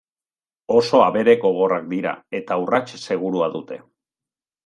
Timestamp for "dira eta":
1.91-2.59